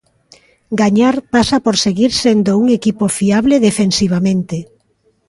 Gañar 0.81 1.15
pasa 1.33 1.57
por 1.65 1.75
seguir 1.85 2.11
sendo 2.23 2.51
un 2.61 2.67
equipo 2.77 3.05
fiable 3.17 3.55
defensivamente. 3.67 4.57